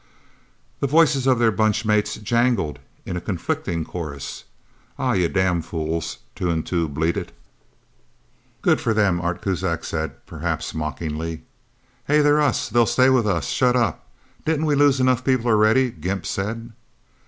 [0.79, 4.45] The voices of their Bunch mates jangled in a conflicting chorus.
[4.97, 7.31] "Ah yuh damfools!" Two and Two bleated.
[8.63, 11.43] "Good for them!" Art Kuzak said, perhaps mockingly.
[12.07, 14.09] "Hey they're us they'll stay with us shut up
[14.43, 16.71] didn't we lose enough people, already?" Gimp said.